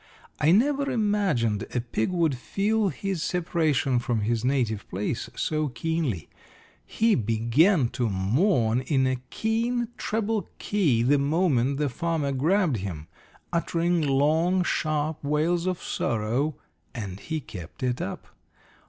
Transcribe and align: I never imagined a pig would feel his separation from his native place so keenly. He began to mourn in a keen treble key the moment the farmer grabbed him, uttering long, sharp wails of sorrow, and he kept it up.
I 0.39 0.49
never 0.51 0.89
imagined 0.89 1.65
a 1.75 1.79
pig 1.79 2.09
would 2.09 2.35
feel 2.35 2.89
his 2.89 3.21
separation 3.21 3.99
from 3.99 4.21
his 4.21 4.43
native 4.43 4.89
place 4.89 5.29
so 5.35 5.67
keenly. 5.67 6.27
He 6.83 7.13
began 7.13 7.87
to 7.89 8.09
mourn 8.09 8.81
in 8.81 9.05
a 9.05 9.21
keen 9.29 9.89
treble 9.99 10.49
key 10.57 11.03
the 11.03 11.19
moment 11.19 11.77
the 11.77 11.87
farmer 11.87 12.31
grabbed 12.31 12.77
him, 12.77 13.09
uttering 13.53 14.01
long, 14.01 14.63
sharp 14.63 15.23
wails 15.23 15.67
of 15.67 15.83
sorrow, 15.83 16.55
and 16.95 17.19
he 17.19 17.39
kept 17.39 17.83
it 17.83 18.01
up. 18.01 18.25